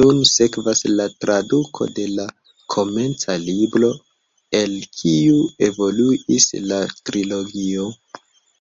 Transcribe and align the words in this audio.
Nun 0.00 0.18
sekvas 0.32 0.82
la 1.00 1.06
traduko 1.24 1.88
de 1.98 2.06
la 2.18 2.28
komenca 2.76 3.38
libro, 3.48 3.92
el 4.62 4.80
kiu 5.02 5.44
evoluis 5.72 6.52
la 6.72 6.84
trilogio. 7.02 7.92